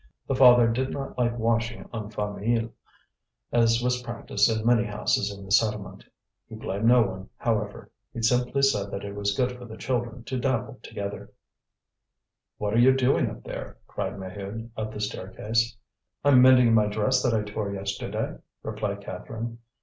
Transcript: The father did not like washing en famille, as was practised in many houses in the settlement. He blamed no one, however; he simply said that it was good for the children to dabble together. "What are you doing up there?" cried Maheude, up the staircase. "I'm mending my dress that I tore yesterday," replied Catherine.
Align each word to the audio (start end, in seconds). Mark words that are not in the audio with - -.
The 0.25 0.33
father 0.33 0.67
did 0.67 0.89
not 0.89 1.15
like 1.15 1.37
washing 1.37 1.87
en 1.93 2.09
famille, 2.09 2.71
as 3.51 3.83
was 3.83 4.01
practised 4.01 4.49
in 4.49 4.65
many 4.65 4.83
houses 4.83 5.31
in 5.31 5.45
the 5.45 5.51
settlement. 5.51 6.03
He 6.47 6.55
blamed 6.55 6.85
no 6.85 7.03
one, 7.03 7.29
however; 7.37 7.91
he 8.11 8.23
simply 8.23 8.63
said 8.63 8.89
that 8.89 9.03
it 9.05 9.13
was 9.13 9.37
good 9.37 9.51
for 9.51 9.65
the 9.65 9.77
children 9.77 10.23
to 10.23 10.39
dabble 10.39 10.79
together. 10.81 11.31
"What 12.57 12.73
are 12.73 12.79
you 12.79 12.93
doing 12.93 13.29
up 13.29 13.43
there?" 13.43 13.77
cried 13.85 14.17
Maheude, 14.17 14.71
up 14.75 14.91
the 14.91 14.99
staircase. 15.01 15.77
"I'm 16.25 16.41
mending 16.41 16.73
my 16.73 16.87
dress 16.87 17.21
that 17.21 17.35
I 17.35 17.43
tore 17.43 17.71
yesterday," 17.71 18.37
replied 18.63 19.01
Catherine. 19.01 19.59